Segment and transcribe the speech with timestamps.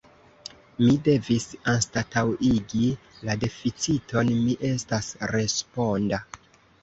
[0.83, 1.43] Mi devis
[1.73, 2.87] anstataŭigi
[3.29, 6.23] la deficiton: mi estas responda.